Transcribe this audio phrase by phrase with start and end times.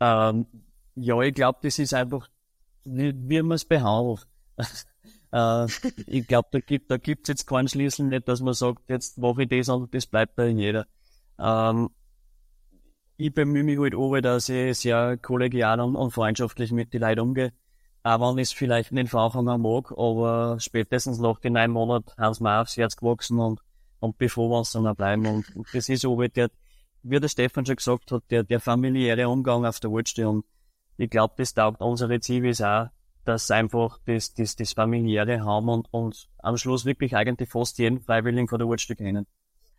[0.00, 0.46] Ähm,
[0.94, 2.28] ja, ich glaube, das ist einfach,
[2.84, 4.26] wie, man es behandelt.
[5.32, 5.66] äh,
[6.06, 9.42] ich glaube, da gibt da gibt's jetzt keinen Schlüssel nicht, dass man sagt, jetzt mache
[9.42, 10.86] ich das und das bleibt bei jeder.
[11.38, 11.90] Ähm,
[13.16, 17.20] ich bemühe mich halt auch, dass ich sehr kollegial und, und freundschaftlich mit den Leuten
[17.20, 17.52] umgehe.
[18.02, 21.70] Auch wenn ich es vielleicht nicht von Anfang an mag, aber spätestens nach den neun
[21.70, 23.60] Monaten haben sie mir aufs Herz gewachsen und,
[24.00, 25.26] und bevor wir uns dann auch bleiben.
[25.26, 26.50] Und, und das ist auch halt der,
[27.02, 30.28] wie der Stefan schon gesagt hat, der, der familiäre Umgang auf der Waldstelle.
[30.28, 30.44] Und
[30.96, 32.88] ich glaube, das taugt unsere Zivis auch,
[33.24, 38.00] dass einfach das, das, das familiäre haben und, und am Schluss wirklich eigentlich fast jeden
[38.00, 39.26] Freiwilligen von der Waldstelle kennen.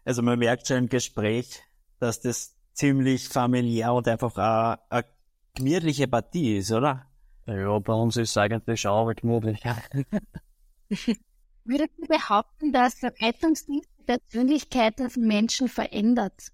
[0.06, 1.62] Also man merkt schon im Gespräch,
[2.00, 5.06] dass das ziemlich familiär und einfach eine, eine
[5.54, 7.06] gemütliche Partie ist, oder?
[7.46, 9.62] Ja, bei uns ist es eigentlich auch gemütlich.
[11.64, 16.52] Würdest du behaupten, dass der Rettungsdienst die Persönlichkeit des Menschen verändert?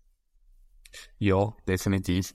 [1.19, 2.33] Ja, definitiv.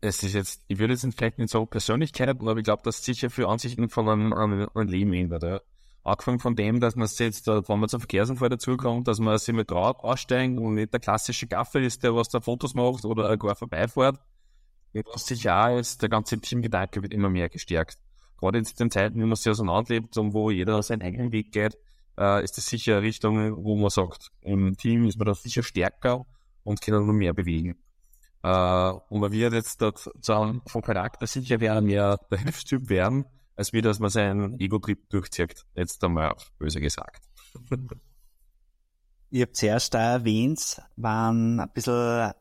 [0.00, 3.30] Es ist jetzt, ich würde jetzt vielleicht nicht sagen Persönlichkeit, aber ich glaube, dass sicher
[3.30, 5.42] für Ansichten von einem, einem, einem Leben ändert.
[5.42, 5.60] Ja.
[6.02, 9.70] Angefangen von dem, dass man jetzt, wenn man zum Verkehrsunfall dazukommt, dass man sich mit
[9.70, 13.54] drauf aussteigen und nicht der klassische Gaffer ist, der was da Fotos macht oder gar
[13.54, 14.18] vorbeifährt.
[14.92, 17.98] Was sich auch jetzt, der ganze Teamgedanke wird immer mehr gestärkt.
[18.38, 21.78] Gerade in den Zeiten, wie man sich auseinanderlebt und wo jeder seinen eigenen Weg geht,
[22.18, 25.62] äh, ist das sicher eine Richtung, wo man sagt, im Team ist man da sicher
[25.62, 26.26] stärker
[26.62, 27.76] und kann noch mehr bewegen.
[28.44, 33.24] Äh, und man wird jetzt dort sagen, vom Charakter sicher wäre mehr der Hilfstyp werden,
[33.56, 35.64] als wie dass man seinen Ego-Trip durchzieht.
[35.74, 37.24] Jetzt einmal böse gesagt.
[39.30, 42.32] Ihr habt zuerst erwähnt, wann ein bisschen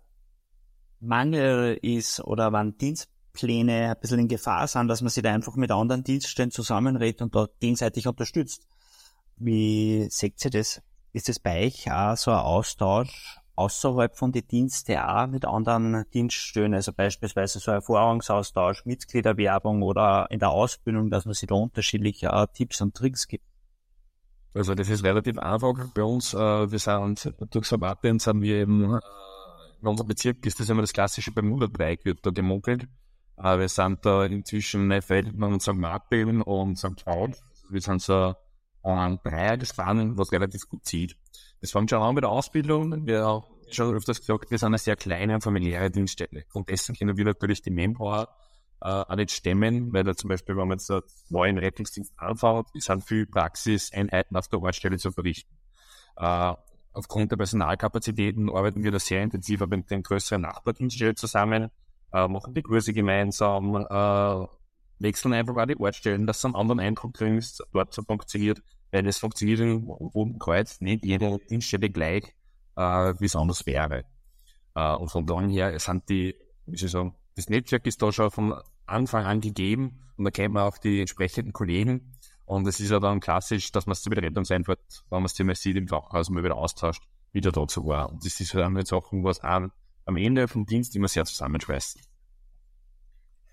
[1.00, 5.56] Mangel ist oder wann Dienstpläne ein bisschen in Gefahr sind, dass man sich da einfach
[5.56, 8.68] mit anderen Dienststellen zusammenredet und da gegenseitig unterstützt.
[9.38, 10.82] Wie seht ihr das?
[11.14, 16.06] Ist das bei euch auch so ein Austausch außerhalb von den Diensten auch mit anderen
[16.14, 22.32] Dienststellen, also beispielsweise so Erfahrungsaustausch, Mitgliederwerbung oder in der Ausbildung, dass man sich da unterschiedliche
[22.34, 23.46] uh, Tipps und Tricks gibt?
[24.56, 26.34] Also das ist relativ einfach bei uns.
[26.34, 29.00] Uh, wir sind durch Sabatin sind wir eben uh,
[29.82, 32.88] in unserem Bezirk ist das immer das klassische Bermuda-Dreieck, wird da gemunkelt.
[33.36, 35.74] wir sind da inzwischen Neufeld und St.
[35.74, 36.96] Martin und St.
[36.96, 37.32] Cloud.
[37.70, 38.34] Wir sind so
[38.84, 41.18] ein Dreier gespannt, was relativ gut zieht.
[41.62, 43.06] Das fängt schon an mit der Ausbildung.
[43.06, 46.44] Wir haben schon öfters gesagt, wir sind eine sehr kleine und familiäre Dienststelle.
[46.54, 48.28] Und dessen können wir natürlich die Manpower
[48.82, 52.68] äh, auch nicht stemmen, weil da zum Beispiel, wenn man jetzt einen neuen Rettungsdienst anfängt,
[52.76, 55.56] sind viel Praxiseinheiten auf der Ortsstelle zu verrichten.
[56.18, 56.54] Äh,
[56.92, 61.72] aufgrund der Personalkapazitäten arbeiten wir da sehr intensiv mit den größeren Nachbardienststellen zusammen,
[62.12, 64.48] äh, machen die Kurse gemeinsam, äh,
[65.00, 68.62] wechseln einfach auch die Ortsstellen, dass du einen anderen Eindruck kriegst, dort so funktioniert
[68.94, 72.36] weil es funktioniert in Bodenkreuz nicht jede Dienststelle gleich,
[72.76, 74.06] äh, wie es anders wäre.
[74.76, 76.36] Äh, und von daher her sind die,
[76.68, 78.54] wie soll ich sagen, das Netzwerk ist da schon von
[78.86, 82.14] Anfang an gegeben und da kennt man auch die entsprechenden Kollegen.
[82.46, 84.80] Und es ist ja dann klassisch, dass man es mit Rettungseinfahrt,
[85.10, 88.12] wenn man es mal sieht im Krankenhaus, mal wieder austauscht, wieder dazu war.
[88.12, 89.72] Und das ist halt Sachen, was am,
[90.06, 91.98] am Ende vom Dienst immer sehr zusammenschweißt.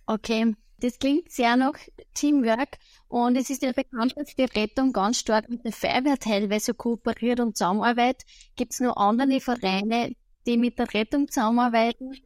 [0.05, 1.75] Okay, das klingt sehr nach
[2.15, 6.75] Teamwork und es ist ja bekannt, dass die Rettung ganz stark mit der Feuerwehr teilweise
[6.75, 8.23] kooperiert und zusammenarbeitet.
[8.57, 10.15] Gibt es noch andere Vereine,
[10.47, 12.17] die mit der Rettung zusammenarbeiten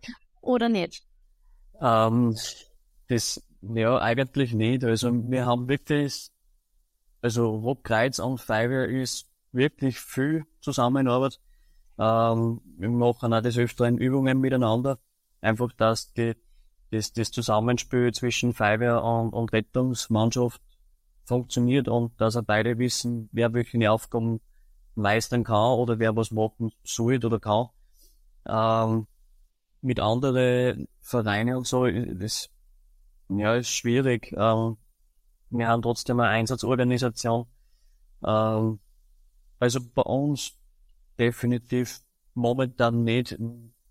[0.40, 1.04] oder nicht?
[1.80, 2.36] Ähm,
[3.08, 4.84] das, ja, eigentlich nicht.
[4.84, 6.30] Also wir haben wirklich,
[7.20, 11.40] also Rotkreuz und Feuerwehr ist wirklich viel Zusammenarbeit.
[11.98, 14.98] Ähm, wir machen auch des Öfteren Übungen miteinander.
[15.40, 16.34] Einfach, dass die
[16.94, 20.60] das, das Zusammenspiel zwischen Feuerwehr und, und Rettungsmannschaft
[21.24, 24.40] funktioniert und dass auch beide wissen, wer welche Aufgaben
[24.94, 27.68] meistern kann oder wer was machen soll oder kann.
[28.46, 29.06] Ähm,
[29.80, 32.48] mit anderen Vereinen und so, das
[33.28, 34.32] ja, ist schwierig.
[34.36, 34.76] Ähm,
[35.50, 37.46] wir haben trotzdem eine Einsatzorganisation.
[38.24, 38.80] Ähm,
[39.58, 40.58] also bei uns
[41.18, 42.00] definitiv
[42.34, 43.36] momentan nicht.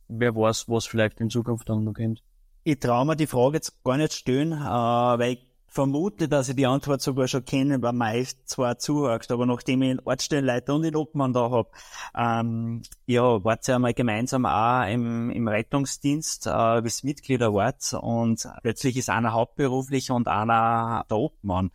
[0.07, 2.21] Wer weiß, was vielleicht in Zukunft dann noch kommt.
[2.65, 6.55] Ich traue mir die Frage jetzt gar nicht stellen, äh, weil ich vermute, dass ich
[6.55, 10.83] die Antwort sogar schon kenne, weil meist zwar zuhörst, aber nachdem ich einen Ortsstellenleiter und
[10.83, 11.73] den Obmann da hab,
[12.15, 18.47] ähm, ja, wart ja einmal gemeinsam auch im, im Rettungsdienst, äh, bis Mitglieder wart und
[18.61, 21.71] plötzlich ist einer hauptberuflich und einer der Obmann.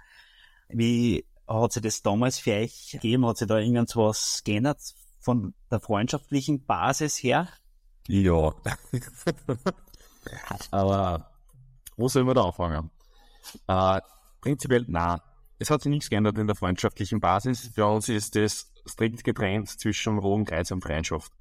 [0.69, 3.27] Wie hat sich das damals für euch gegeben?
[3.27, 4.79] Hat sich da irgendwas geändert
[5.19, 7.49] von der freundschaftlichen Basis her?
[8.07, 8.55] Ja.
[10.71, 11.31] Aber
[11.97, 12.91] wo sollen wir da anfangen?
[13.67, 14.01] Äh,
[14.41, 15.21] prinzipiell, nein.
[15.59, 17.71] Es hat sich nichts geändert in der freundschaftlichen Basis.
[17.75, 21.33] Für uns ist das strikt getrennt zwischen Rohen, Kreuz und Freundschaft.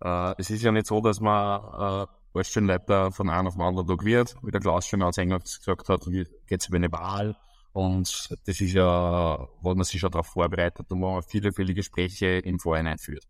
[0.00, 2.06] Äh, es ist ja nicht so, dass man äh,
[2.36, 5.88] Ortsstellenleiter von einem auf den anderen Tag wird, wie der Klaus schon als eingangs gesagt
[5.88, 7.36] hat, geht es über eine Wahl.
[7.72, 11.74] Und das ist ja, wo man sich schon darauf vorbereitet und wo man viele, viele
[11.74, 13.24] Gespräche im Vorhinein führt.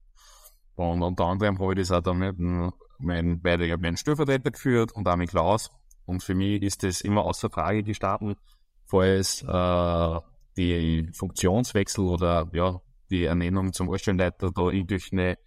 [0.77, 2.39] Und unter anderem habe ich das auch dann mit
[2.99, 5.71] meinen beiden meinen Stellvertreter geführt und auch mit Klaus.
[6.05, 8.37] Und für mich ist das immer außer Frage gestanden,
[8.87, 10.21] falls äh,
[10.57, 15.39] die Funktionswechsel oder ja, die Ernennung zum Ortsstellenleiter da irgendwelche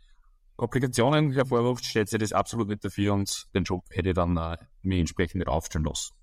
[0.56, 4.58] Komplikationen hervorruft, stellt sich das absolut nicht dafür und den Job hätte ich dann äh,
[4.82, 6.14] mir entsprechend nicht aufstellen lassen.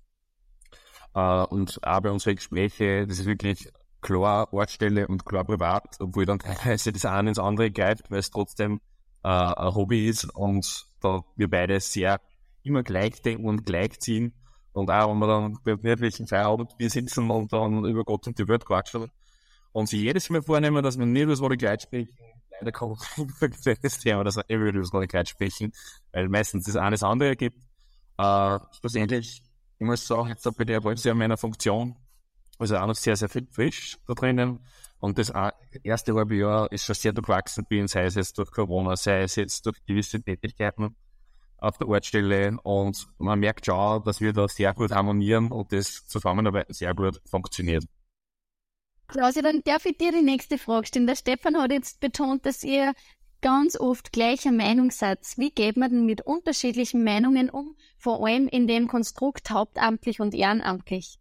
[1.15, 3.67] Äh, und auch bei unseren Gesprächen, das ist wirklich
[4.01, 8.29] klar Ortsstelle und klar privat, obwohl dann teilweise das eine ins andere greift, weil es
[8.29, 8.79] trotzdem
[9.23, 12.19] äh, ein Hobby ist und da wir beide sehr
[12.63, 14.33] immer gleich denken und gleich ziehen.
[14.73, 18.37] Und auch wenn wir dann bei wirklichen Feierabend wir sitzen und dann über Gott und
[18.37, 19.09] die Welt quatschen
[19.71, 22.15] und sich jedes Mal vornehmen, dass wir nicht über das Wort gleich sprechen,
[22.59, 22.99] leider kommt
[23.81, 25.71] das Thema, dass wir über das Wort gleich sprechen,
[26.11, 27.57] weil meistens das eine das andere gibt.
[28.17, 29.41] Äh, schlussendlich,
[29.79, 31.95] ich muss sagen, jetzt bei der Wolfsjahr meiner Funktion,
[32.59, 34.59] also auch noch sehr, sehr viel frisch da drinnen.
[34.99, 35.31] Und das
[35.83, 39.35] erste halbe Jahr ist schon sehr durchwachsen bin, sei es jetzt durch Corona, sei es
[39.35, 40.95] jetzt durch gewisse Tätigkeiten
[41.57, 42.57] auf der Ortsstelle.
[42.63, 47.21] Und man merkt schon, dass wir da sehr gut harmonieren und das Zusammenarbeiten sehr gut
[47.25, 47.85] funktioniert.
[49.07, 51.07] Klausi, dann darf ich dir die nächste Frage stellen.
[51.07, 52.93] Der Stefan hat jetzt betont, dass ihr
[53.41, 55.19] ganz oft gleicher Meinung seid.
[55.37, 60.33] Wie geht man denn mit unterschiedlichen Meinungen um, vor allem in dem Konstrukt hauptamtlich und
[60.33, 61.19] ehrenamtlich?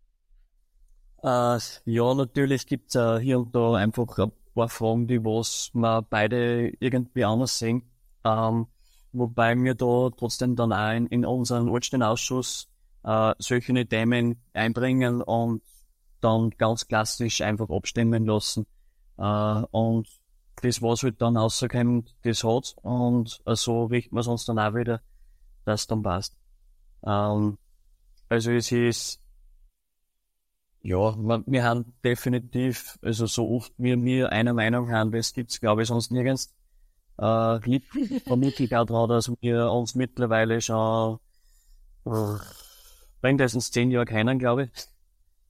[1.23, 6.03] Äh, ja, natürlich gibt's äh, hier und da einfach ein paar Fragen, die was wir
[6.03, 7.83] beide irgendwie anders sehen.
[8.25, 8.67] Ähm,
[9.13, 12.69] wobei wir da trotzdem dann auch in, unseren Ortsstellenausschuss
[13.05, 15.63] äh, solche Themen einbringen und
[16.21, 18.67] dann ganz klassisch einfach abstimmen lassen.
[19.19, 20.09] Äh, und
[20.63, 22.75] das, was halt dann rauskommt, das hat's.
[22.83, 25.01] Und äh, so richten wir es uns dann auch wieder,
[25.65, 26.37] dass es dann passt.
[27.07, 27.59] Ähm,
[28.29, 29.21] also es ist,
[30.87, 31.17] ja,
[31.47, 36.13] wir, haben definitiv, also so oft wir einer Meinung haben, das gibt's glaube ich sonst
[36.13, 36.55] nirgends.
[37.19, 37.89] Äh, liegt
[38.25, 41.19] vermutlich auch daran, dass wir uns mittlerweile schon
[42.05, 42.37] äh,
[43.21, 44.71] mindestens zehn Jahre kennen, glaube ich.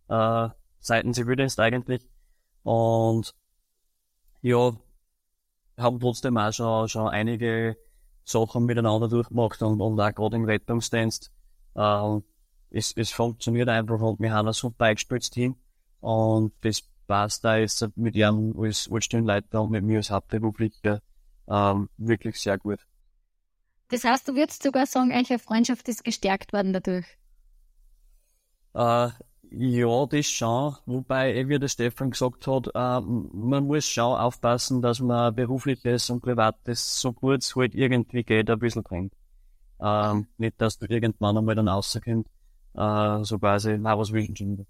[0.08, 0.48] Äh,
[0.78, 2.06] seiten Zivildienst eigentlich.
[2.62, 3.34] Und
[4.40, 4.72] ja,
[5.76, 7.76] haben trotzdem auch schon, schon einige
[8.24, 11.30] Sachen miteinander durchgemacht und, und auch gerade im Rettungsdienst.
[11.74, 12.20] Äh,
[12.70, 15.56] es, es funktioniert einfach und wir haben ein super eingespieltes Team
[16.00, 21.00] und das passt da jetzt mit ihrem als Ortsstellenleiter und mit mir als Hauptberuflicher
[21.48, 22.80] ähm, wirklich sehr gut.
[23.88, 27.06] Das heißt, du würdest sogar sagen, eine Freundschaft ist gestärkt worden dadurch?
[28.74, 29.10] Äh,
[29.50, 30.76] ja, das schon.
[30.86, 36.10] Wobei, eh, wie der Stefan gesagt hat, äh, man muss schon aufpassen, dass man berufliches
[36.10, 39.12] und privates so gut es halt irgendwie geht, ein bisschen trennt.
[39.80, 42.28] Ähm, nicht, dass du irgendwann einmal dann rauskommst,
[42.76, 44.67] äh, so quasi, na, was willst du schon?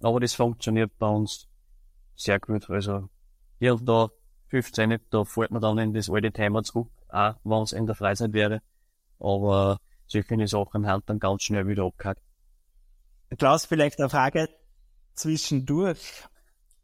[0.00, 1.48] Aber das funktioniert bei uns
[2.14, 2.68] sehr gut.
[2.70, 3.08] Also,
[3.58, 4.08] hier und da,
[4.48, 7.94] 15, da fällt man dann in das alte Thema zurück, auch wenn es in der
[7.94, 8.60] Freizeit wäre.
[9.18, 12.22] Aber solche Sachen haben dann ganz schnell wieder abgehakt.
[13.36, 14.48] Klaus, vielleicht eine Frage
[15.14, 16.24] zwischendurch.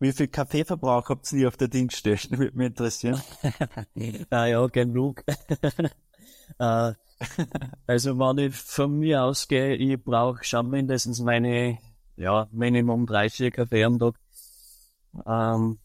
[0.01, 2.39] Wie viel Kaffeeverbrauch habt ihr auf der Dingstation?
[2.39, 3.23] Würde mich interessieren.
[4.31, 5.25] ah ja, genug.
[6.59, 6.93] Äh,
[7.87, 11.79] also wenn ich von mir ausgehe, ich brauche schon mindestens meine,
[12.17, 14.15] ja, Minimum drei, vier Kaffee am Tag.
[15.27, 15.79] Ähm,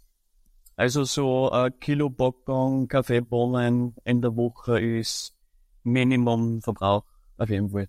[0.76, 5.36] also so ein Kilo Packung Kaffeebohnen in der Woche ist
[5.84, 7.04] Minimum Verbrauch
[7.38, 7.88] auf jeden Fall.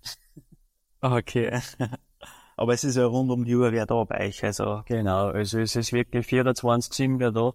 [1.01, 1.59] Okay.
[2.57, 4.83] Aber es ist ja rund um die Uhr wer da bei euch, also.
[4.85, 7.53] Genau, also es ist wirklich 24 7 wer da.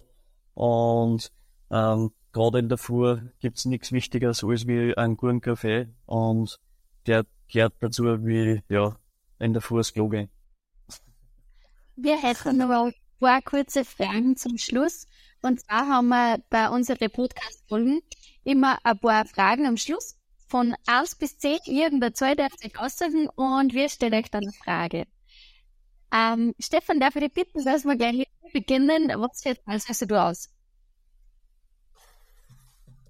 [0.54, 1.30] Und
[1.70, 5.88] ähm, gerade in der Früh gibt's nichts Wichtigeres als wie einen guten Kaffee.
[6.04, 6.58] Und
[7.06, 8.96] der gehört dazu wie, ja,
[9.38, 10.28] in der Früh das Klo gehen.
[11.96, 15.06] Wir hätten noch ein paar kurze Fragen zum Schluss.
[15.40, 18.02] Und zwar haben wir bei unseren Podcast-Folgen
[18.44, 20.16] immer ein paar Fragen am Schluss
[20.46, 24.52] von 1 bis 10 irgendeine Zahl darf euch aussuchen und wir stellen euch dann eine
[24.52, 25.06] Frage.
[26.12, 29.08] Ähm, Stefan, darf ich dich bitten, dass wir gleich beginnen?
[29.16, 30.50] Was für als hast du aus?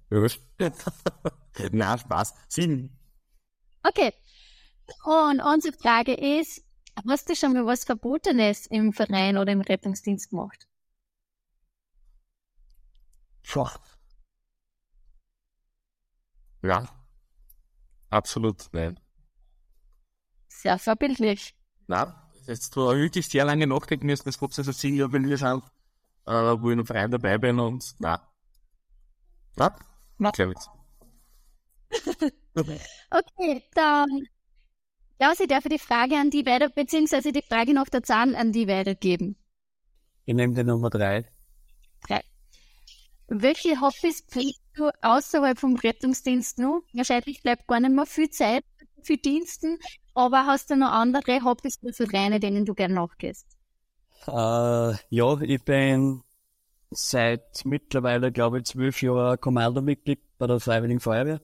[1.71, 2.33] Na, Spaß.
[2.47, 2.97] Sieben.
[3.83, 4.13] Okay.
[5.03, 6.63] Und unsere Frage ist,
[7.07, 10.67] hast du schon mal was Verbotenes im Verein oder im Rettungsdienst gemacht?
[16.61, 16.87] Ja.
[18.09, 18.99] Absolut nein.
[20.47, 21.55] Sehr vorbildlich.
[21.87, 22.13] Nein,
[22.45, 25.63] jetzt habe ich wirklich sehr lange nachdenken müssen, das trotzdem so Ziel, wenn wir sind,
[26.25, 28.19] äh, wo ich einem Verein dabei bin und nein.
[29.55, 29.71] Nein?
[30.17, 30.31] Nein.
[30.33, 30.53] Glaube
[32.73, 32.81] ich.
[33.11, 34.27] Okay, dann
[35.19, 38.51] Klaus, ich darf die Frage an die weiter, beziehungsweise die Frage nach der Zahl an
[38.51, 39.35] die weitergeben.
[40.25, 41.25] Ich nehme die Nummer drei.
[42.07, 42.21] Drei.
[43.27, 46.81] Welche Hobbys pflegst du außerhalb vom Rettungsdienst noch?
[46.93, 48.63] Wahrscheinlich bleibt gar nicht mehr viel Zeit
[49.01, 49.79] für Diensten,
[50.13, 53.47] aber hast du noch andere Hobbys oder Vereine, denen du gerne nachgehst?
[54.27, 54.31] Äh,
[55.09, 56.21] ja, ich bin
[56.89, 61.41] seit mittlerweile, glaube ich, zwölf Jahren Kommandomitglied bei der Freiwilligen Feuerwehr.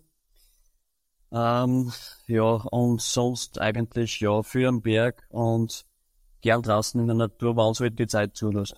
[1.31, 1.91] Ähm,
[2.27, 5.85] ja, und sonst eigentlich, ja, für den Berg und
[6.41, 8.77] gern draußen in der Natur, wann es halt die Zeit zulassen.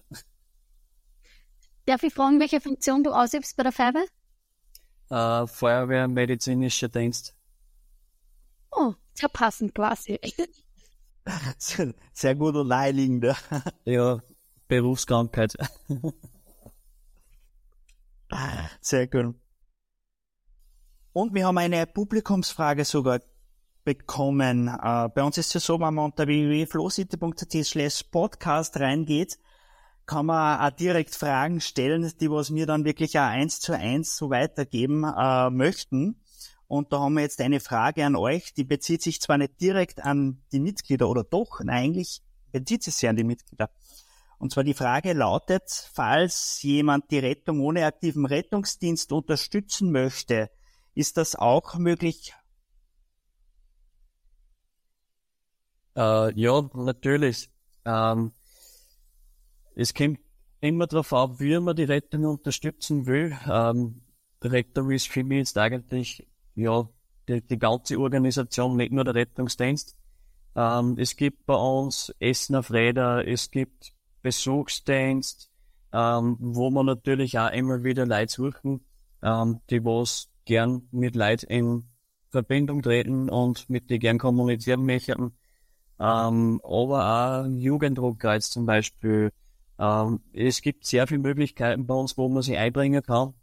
[1.86, 4.05] Darf ich fragen, welche Funktion du ausübst bei der Feuerwehr?
[5.10, 7.36] Äh, Feuerwehr, medizinischer Dienst.
[8.72, 10.19] Oh, sehr passend quasi.
[12.13, 13.25] Sehr gut und naheliegend.
[13.84, 14.22] Ja,
[14.67, 15.55] Berufskrankheit.
[18.82, 19.36] Sehr gut.
[21.13, 23.22] Und wir haben eine Publikumsfrage sogar
[23.86, 24.67] bekommen.
[24.67, 29.39] Äh, bei uns ist es ja so, wenn man unter www.flowcity.at slash podcast reingeht,
[30.05, 34.17] kann man auch direkt Fragen stellen, die was wir dann wirklich auch eins zu eins
[34.17, 36.22] so weitergeben äh, möchten.
[36.67, 40.03] Und da haben wir jetzt eine Frage an euch, die bezieht sich zwar nicht direkt
[40.03, 43.70] an die Mitglieder oder doch, nein, eigentlich bezieht sie sich an die Mitglieder.
[44.38, 45.63] Und zwar die Frage lautet,
[45.94, 50.50] falls jemand die Rettung ohne aktiven Rettungsdienst unterstützen möchte,
[50.94, 52.34] ist das auch möglich?
[55.96, 57.50] Äh, ja, natürlich.
[57.86, 58.34] Ähm,
[59.75, 60.20] es kommt
[60.62, 63.38] immer darauf ab, wie man die Rettung unterstützen will.
[63.50, 64.01] Ähm,
[64.44, 66.88] Rettung ist für mich jetzt eigentlich ja
[67.27, 69.96] die, die ganze Organisation, nicht nur der Rettungsdienst.
[70.56, 73.94] Ähm, es gibt bei uns Essen auf Räder, es gibt
[74.25, 75.51] Besuchsdienst,
[75.94, 78.84] ähm, wo man natürlich auch immer wieder Leute suchen,
[79.22, 81.84] ähm, die was gern mit Leuten in
[82.32, 85.38] Verbindung treten und mit die gern kommunizieren möchten.
[86.00, 89.32] Ähm, aber auch Jugenddruckkreuz zum Beispiel.
[89.77, 93.36] Ähm, es gibt sehr viele Möglichkeiten bei uns, wo man sich einbringen kann.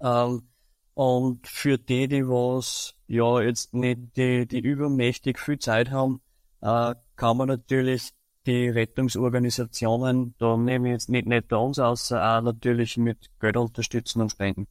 [0.00, 0.48] Ähm,
[0.94, 6.22] und für die, die was ja jetzt nicht die, die übermächtig viel Zeit haben,
[6.60, 8.12] äh, kann man natürlich
[8.46, 13.56] die Rettungsorganisationen, da nehme ich jetzt nicht, nicht bei uns aus, auch natürlich mit Geld
[13.56, 14.66] unterstützen und spenden.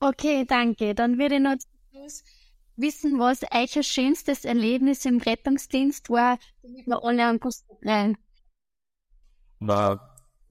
[0.00, 0.94] Okay, danke.
[0.94, 2.24] Dann würde ich noch zum Schluss
[2.76, 8.16] wissen, was euer schönstes Erlebnis im Rettungsdienst war, damit wir alle einen Guss rein.
[9.58, 10.00] Na,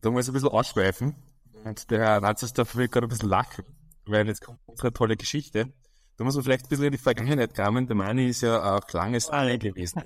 [0.01, 1.15] da muss ich ein bisschen ausschweifen.
[1.63, 3.65] Und der Herr Ranzers darf gerade ein bisschen lachen,
[4.05, 5.73] weil jetzt kommt unsere tolle Geschichte.
[6.19, 7.87] Da muss man vielleicht ein bisschen in die Vergangenheit kommen.
[7.87, 10.03] Der Mani ist ja auch langes Alle gewesen.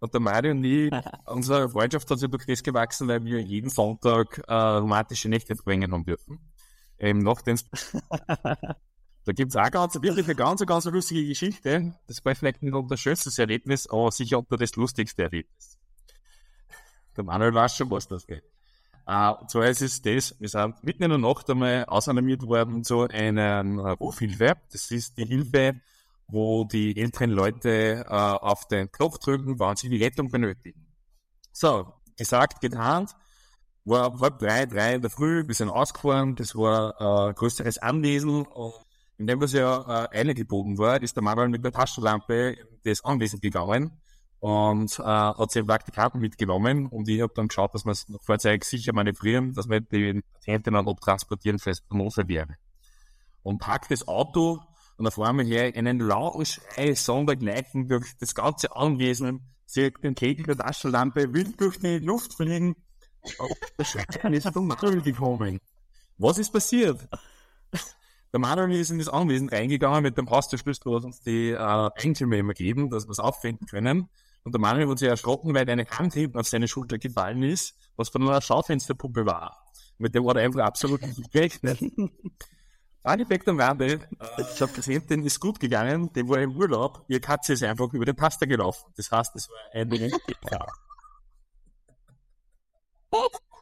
[0.00, 0.90] Und der Mario und ich,
[1.26, 5.92] unsere Freundschaft hat sich durch das gewachsen, weil wir jeden Sonntag äh, romantische Nächte verbringen
[5.92, 6.40] haben dürfen.
[6.98, 7.60] Ähm, nach den
[9.24, 11.94] Da gibt's auch ganz, wirklich eine ganz, ganz lustige Geschichte.
[12.06, 15.78] Das war vielleicht nicht unser schönstes Erlebnis, aber sicher unter das lustigste Erlebnis.
[17.14, 18.42] Der Manuel weiß schon, was das geht.
[19.04, 22.84] Uh, und zwar ist es das, wir sind mitten in der Nacht einmal ausanimiert worden
[22.84, 24.54] zu einer Rufhilfe.
[24.70, 25.80] Das ist die Hilfe,
[26.28, 30.86] wo die älteren Leute uh, auf den Knopf drücken, wann sie die Rettung benötigen.
[31.52, 33.08] So, gesagt, getan,
[33.84, 37.78] war halb drei, drei in der Früh, wir sind ausgefahren, das war ein äh, größeres
[37.78, 38.74] Anwesen und
[39.18, 43.40] in dem, was ja äh, eingebogen war, ist der Mann mit der Taschenlampe das Anwesen
[43.40, 44.01] gegangen
[44.42, 48.64] und äh, hat sich Praktikanten mitgenommen und ich habe dann geschaut, dass wir das Fahrzeug
[48.64, 52.56] sicher manövrieren, dass wir die Patienten dann abtransportieren, falls es Notfall wäre.
[53.44, 54.58] Und packt das Auto
[54.96, 60.44] und auf einmal her einen lauten Schrei, sondergleichen durch das ganze Anwesen, zieht den Kegel
[60.44, 62.74] der Taschenlampe wild durch die Luft fliegen.
[63.38, 64.52] Und der ist
[65.04, 65.60] gekommen.
[66.18, 67.08] Was ist passiert?
[68.32, 72.38] Der Manuel ist in das Anwesen reingegangen mit dem Haustürschlüssel, was uns die äh, Eigentümer
[72.38, 74.08] immer geben, dass wir es auffinden können.
[74.44, 77.76] Und der Manuel hat sich erschrocken, weil eine Hand hinten auf seine Schulter gefallen ist,
[77.96, 79.64] was von einer Schaufensterpuppe war.
[79.98, 81.78] Mit dem war er einfach absolut nicht gerechnet.
[83.04, 84.00] Funnyfact am Rande,
[84.38, 87.92] ich habe gesehen, den ist gut gegangen, dem war im Urlaub, ihr Katze ist einfach
[87.92, 88.92] über den Pasta gelaufen.
[88.96, 90.66] Das heißt, es war ein ja.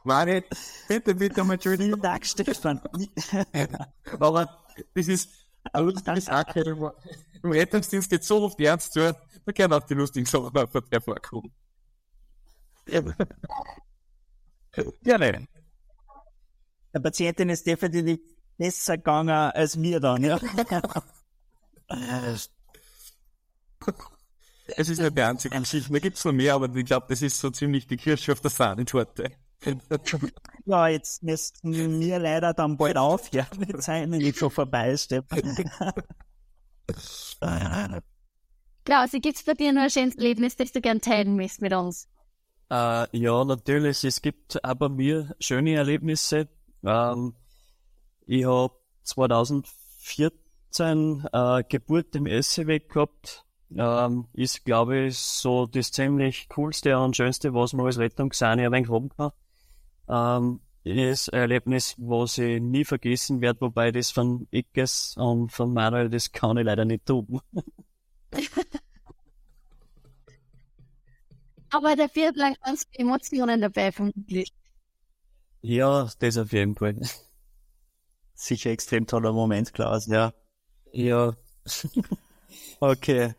[0.03, 0.43] Mari,
[0.87, 2.01] bitte, bitte um Entschuldigung.
[2.01, 2.81] Tag, Stefan.
[4.19, 4.47] Aber
[4.95, 5.29] das ist
[5.73, 6.93] eine lustige Sache.
[7.43, 11.53] Im Rettungsdienst geht so oft ernst zu, da können auch die lustigen Sachen einfach vorkommen.
[15.03, 15.47] Ja, nein.
[16.93, 18.19] Der Patientin ist definitiv
[18.57, 20.39] besser gegangen als mir dann, ja.
[24.77, 27.39] Es ist nicht die einzige Geschichte, da gibt's noch mehr, aber ich glaube, das ist
[27.39, 29.31] so ziemlich die Kirsche auf der Sahnetorte.
[30.65, 33.47] Ja, jetzt müssten wir leider dann bald aufhören.
[33.59, 35.41] Die Zeit nicht so vorbei, Stefan.
[38.85, 42.07] Klausi, gibt's bei dir noch ein schönes Erlebnis, das du gern teilen möchtest mit uns?
[42.71, 44.03] Äh, ja, natürlich.
[44.03, 46.47] Es gibt bei mir schöne Erlebnisse.
[46.83, 47.35] Ähm,
[48.25, 53.45] ich habe 2014 äh, Geburt im Esseweg gehabt.
[53.75, 58.71] Ähm, ist, glaube ich, so das ziemlich coolste und schönste, was man als Rettungsseine ein
[58.71, 59.31] wenig haben kann.
[60.09, 65.73] Ähm, ist ein Erlebnis, was ich nie vergessen werde, wobei das von Ickes und von
[65.73, 67.41] Manuel, das kann ich leider nicht tun.
[71.69, 74.51] Aber dafür bleiben ganz viele Emotionen dabei, vermutlich.
[75.61, 76.99] Ja, das auf jeden Fall.
[78.33, 80.33] Sicher extrem toller Moment, Klaus, ja.
[80.91, 81.33] Ja,
[82.81, 83.35] Okay.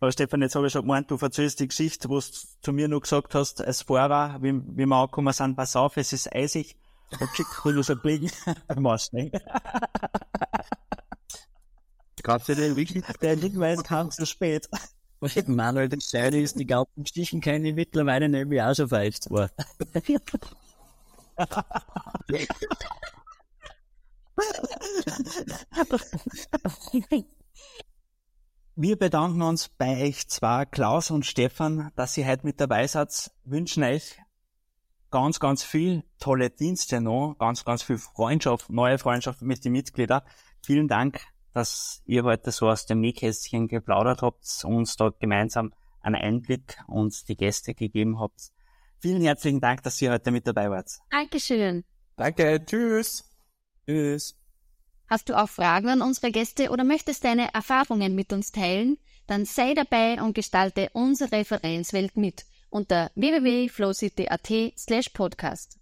[0.00, 2.26] Aber Stefan, jetzt habe ich schon gemeint, du erzählst die Geschichte, wo du
[2.62, 6.12] zu mir noch gesagt hast, als Fahrer, wie, wie wir angekommen sind, pass auf, es
[6.12, 6.76] ist eisig.
[7.18, 8.30] Und schick, du so fliegen.
[8.76, 9.34] Machst nicht.
[12.22, 13.04] Kannst du den wirklich?
[13.22, 14.68] Der Hinweis kam zu spät.
[15.46, 19.50] Manuel, das Scheide ist, die ganzen Stichen kenne ich mittlerweile nämlich auch schon falsch zwar.
[28.80, 33.32] Wir bedanken uns bei euch zwei, Klaus und Stefan, dass ihr heute mit dabei seid.
[33.44, 34.20] Wünschen euch
[35.10, 40.22] ganz, ganz viel tolle Dienste noch, ganz, ganz viel Freundschaft, neue Freundschaft mit den Mitgliedern.
[40.64, 41.20] Vielen Dank,
[41.52, 47.28] dass ihr heute so aus dem Nähkästchen geplaudert habt, uns dort gemeinsam einen Einblick und
[47.28, 48.52] die Gäste gegeben habt.
[49.00, 51.00] Vielen herzlichen Dank, dass ihr heute mit dabei wart.
[51.10, 51.82] Dankeschön.
[52.14, 53.28] Danke, tschüss.
[53.88, 54.38] Tschüss.
[55.08, 58.98] Hast du auch Fragen an unsere Gäste oder möchtest deine Erfahrungen mit uns teilen?
[59.26, 65.77] Dann sei dabei und gestalte unsere Vereinswelt mit unter www.flowcity.at slash podcast.